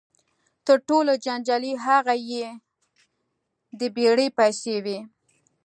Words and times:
تر 0.65 0.77
ټولو 0.87 1.11
جنجالي 1.25 1.73
هغه 1.85 2.15
یې 2.31 2.45
د 3.79 3.81
بېړۍ 3.95 4.27
پیسې 4.39 4.75
وې. 4.85 4.99